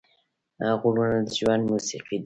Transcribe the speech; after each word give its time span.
غږونه 0.81 1.17
د 1.25 1.29
ژوند 1.37 1.63
موسیقي 1.71 2.15
ده 2.17 2.19